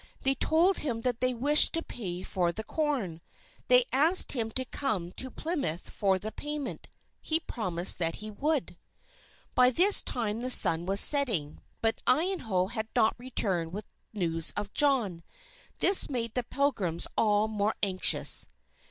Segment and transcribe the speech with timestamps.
[0.23, 3.21] They told him that they wished to pay for the corn.
[3.67, 6.87] They asked him to come to Plymouth for the payment.
[7.21, 8.77] He promised that he would.
[9.53, 14.73] By this time the sun was setting, but Iyanough had not returned with news of
[14.73, 15.21] John.
[15.77, 18.47] This made the Pilgrims all the more anxious.